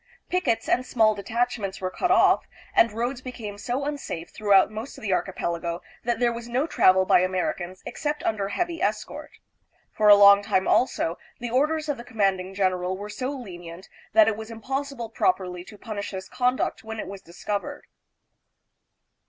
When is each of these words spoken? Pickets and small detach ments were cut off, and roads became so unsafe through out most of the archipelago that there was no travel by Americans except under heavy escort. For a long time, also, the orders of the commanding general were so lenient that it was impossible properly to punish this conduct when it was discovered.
Pickets 0.29 0.67
and 0.67 0.83
small 0.83 1.13
detach 1.13 1.59
ments 1.59 1.79
were 1.79 1.91
cut 1.91 2.09
off, 2.09 2.47
and 2.73 2.91
roads 2.91 3.21
became 3.21 3.59
so 3.59 3.85
unsafe 3.85 4.31
through 4.31 4.51
out 4.51 4.71
most 4.71 4.97
of 4.97 5.03
the 5.03 5.13
archipelago 5.13 5.79
that 6.05 6.19
there 6.19 6.33
was 6.33 6.47
no 6.49 6.65
travel 6.65 7.05
by 7.05 7.19
Americans 7.19 7.83
except 7.85 8.23
under 8.23 8.49
heavy 8.49 8.81
escort. 8.81 9.33
For 9.91 10.09
a 10.09 10.15
long 10.15 10.41
time, 10.41 10.67
also, 10.67 11.19
the 11.39 11.51
orders 11.51 11.87
of 11.87 11.97
the 11.97 12.03
commanding 12.03 12.55
general 12.55 12.97
were 12.97 13.09
so 13.11 13.29
lenient 13.29 13.89
that 14.13 14.27
it 14.27 14.35
was 14.35 14.49
impossible 14.49 15.11
properly 15.11 15.63
to 15.65 15.77
punish 15.77 16.09
this 16.09 16.27
conduct 16.27 16.83
when 16.83 16.99
it 16.99 17.05
was 17.07 17.21
discovered. 17.21 17.85